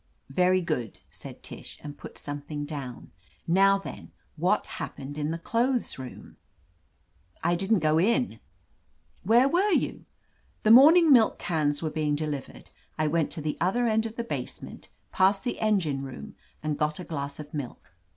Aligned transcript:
"Very 0.31 0.61
good," 0.61 0.97
said 1.11 1.43
Tish, 1.43 1.77
and 1.83 1.95
put 1.95 2.17
something 2.17 2.65
down. 2.65 3.11
"Now 3.45 3.77
then, 3.77 4.11
what 4.35 4.65
happened 4.65 5.15
in 5.15 5.29
the 5.29 5.37
clothes 5.37 5.99
room?" 5.99 6.37
155 7.43 7.69
THE 7.81 7.87
AMAZING 7.87 8.09
ADVENTURES 8.11 8.33
"I 8.33 8.33
didn't 8.33 8.33
go 8.33 8.33
in." 8.33 8.39
"Where 9.37 9.47
were 9.47 9.73
you?" 9.79 10.05
"The 10.63 10.71
morning 10.71 11.13
millc 11.13 11.37
cans 11.37 11.83
were 11.83 11.91
being 11.91 12.15
deliv 12.15 12.45
ered. 12.51 12.65
I 12.97 13.05
went 13.05 13.29
to 13.33 13.41
the 13.41 13.59
other 13.61 13.85
end 13.85 14.07
of 14.07 14.15
the 14.15 14.23
basement, 14.23 14.89
past 15.11 15.43
the 15.43 15.59
engine 15.59 16.01
room, 16.01 16.33
and 16.63 16.79
got 16.79 16.99
a 16.99 17.03
glass 17.03 17.39
of 17.39 17.53
milk. 17.53 17.91